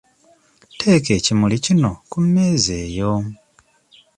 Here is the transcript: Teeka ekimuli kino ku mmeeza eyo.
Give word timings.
Teeka 0.79 1.11
ekimuli 1.19 1.57
kino 1.65 1.91
ku 2.09 2.17
mmeeza 2.23 2.73
eyo. 2.85 3.13